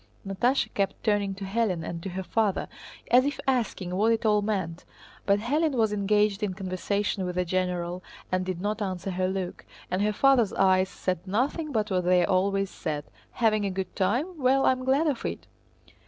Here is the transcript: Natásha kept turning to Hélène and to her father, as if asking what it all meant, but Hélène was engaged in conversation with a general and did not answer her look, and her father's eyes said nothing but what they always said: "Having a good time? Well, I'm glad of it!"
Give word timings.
Natásha 0.25 0.73
kept 0.73 1.03
turning 1.03 1.35
to 1.35 1.45
Hélène 1.45 1.87
and 1.87 2.01
to 2.01 2.09
her 2.09 2.23
father, 2.23 2.67
as 3.11 3.23
if 3.23 3.39
asking 3.45 3.93
what 3.95 4.11
it 4.11 4.25
all 4.25 4.41
meant, 4.41 4.83
but 5.27 5.37
Hélène 5.37 5.75
was 5.75 5.93
engaged 5.93 6.41
in 6.41 6.55
conversation 6.55 7.23
with 7.23 7.37
a 7.37 7.45
general 7.45 8.01
and 8.31 8.43
did 8.43 8.59
not 8.59 8.81
answer 8.81 9.11
her 9.11 9.27
look, 9.27 9.63
and 9.91 10.01
her 10.01 10.11
father's 10.11 10.53
eyes 10.53 10.89
said 10.89 11.27
nothing 11.27 11.71
but 11.71 11.91
what 11.91 12.05
they 12.05 12.25
always 12.25 12.71
said: 12.71 13.03
"Having 13.33 13.63
a 13.65 13.69
good 13.69 13.95
time? 13.95 14.41
Well, 14.41 14.65
I'm 14.65 14.85
glad 14.85 15.05
of 15.05 15.23
it!" 15.23 15.45